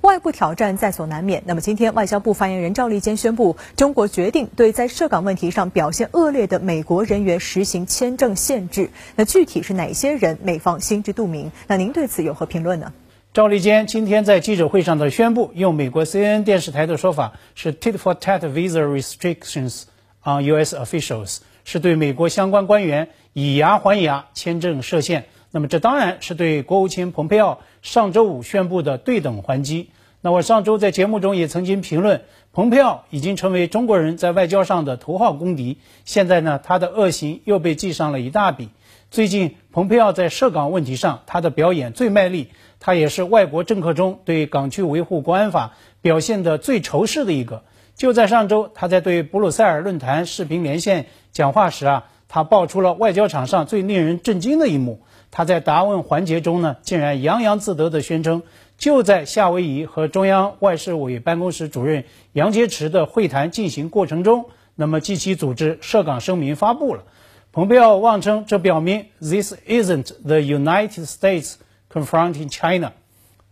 [0.00, 1.42] 外部挑战在所难免。
[1.46, 8.90] 那么，今天外交部发言人赵立坚宣布，中国决定对在涉港问题上表现恶劣的美国人员实行签证限制。
[9.14, 10.38] 那具体是哪些人？
[10.42, 11.52] 美方心知肚明。
[11.68, 12.92] 那您对此有何评论呢？
[13.32, 19.84] 赵立坚今天在记者会上的宣布，用美国 CNN 电视台的说法是 “tit for tat visa restrictions
[20.22, 20.76] on U.S.
[20.76, 25.24] officials”，是对美国相关官员以牙还牙，签证设限。
[25.52, 29.90] 那么，这当然是对国务卿蓬佩奥上周五宣布的对等还击。
[30.22, 32.22] 那我上周在节目中也曾经评论，
[32.52, 35.78] 蓬佩奥已经成为中国人在外交上的头号公敌。
[36.04, 38.70] 现在呢，他的恶行又被记上了一大笔。
[39.10, 42.48] 最近，蓬佩奥在涉港问题上，他的表演最卖力，
[42.80, 47.62] 他也是外国政客中对港区维护国安法表现的最仇视的一个。
[47.94, 52.04] 就在上周，他在对布鲁塞尔论坛视频连线讲话时啊，
[52.34, 55.02] 他爆出了外交场上最令人震惊的一幕。
[55.30, 58.42] 他在答问环节中呢，竟然洋洋自得地宣称，
[58.78, 67.04] 就在夏威夷和中央外事委办公室主任杨洁篪的会谈进行过程中，那么及其组织涉港声明发布了。
[67.52, 71.56] 蓬佩奥妄称，这表明 This isn't the United States
[71.92, 72.92] confronting China,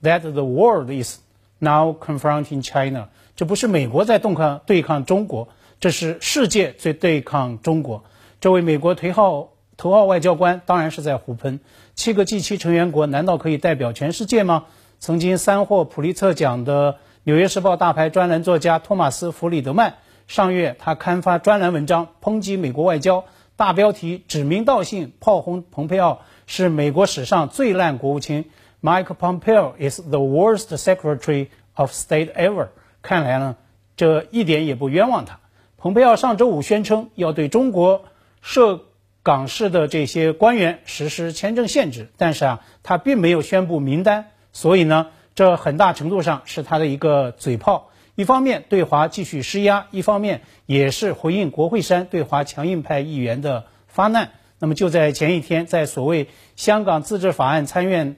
[0.03, 1.19] that the world is
[1.59, 3.09] now confronting China。
[3.37, 5.49] 这不是美国在对抗对抗中国，
[5.81, 8.05] 这是世界在对抗中国。
[8.41, 9.49] 这位美国头号。
[9.77, 11.59] 头号外交官当然是在胡喷。
[11.95, 14.67] 七个 G7 成员国难道可以代表全世界吗？
[14.99, 19.95] 曾经三获普利策奖的《纽约时报》大牌专栏作家托马斯·弗里德曼，
[20.29, 23.25] 上月他刊发专栏文章抨击美国外交，
[23.57, 28.51] 大标题指名道姓炮轰蓬佩奥是美国史上最烂国务卿。
[28.83, 32.69] Mike Pompeo is the worst Secretary of State ever。
[33.01, 33.57] 看来呢，
[33.97, 35.41] 这一点也不冤枉他。
[35.79, 38.05] 蓬佩奥上周五宣称要对中国
[38.41, 38.85] 涉。
[39.23, 47.91] 港市的这些官员实施签证限制，但是啊，他并没有宣布名单，所以呢，这很大程度上是他的一个嘴炮。
[48.15, 54.31] 一方面对华继续施压，一方面也是回应国会山对华强硬派议员的发难。
[54.59, 58.17] 那么就在前一天，在所谓香港自治法案参院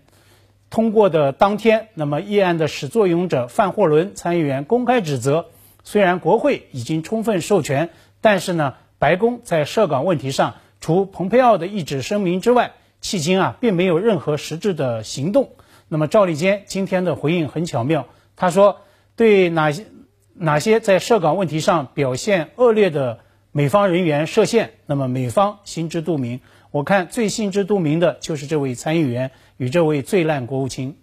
[0.70, 5.46] 通过的当天，那么议案的始作俑者范霍伦参议员公开指责，
[5.82, 10.54] 虽然国会已经充分授权，但是呢，白宫在涉港问题上。
[10.80, 12.70] 除蓬佩奥的一纸声明之外，
[13.02, 15.50] 迄今啊并没有任何实质的行动。
[15.88, 18.80] 那么赵立坚今天的回应很巧妙，他说
[19.16, 19.86] 对哪些
[20.34, 23.18] 哪些在涉港问题上表现恶劣的
[23.50, 26.40] 美方人员设限，那么美方心知肚明。
[26.70, 30.96] 我看最心知肚明的就是这位参议员与这位最烂国务卿。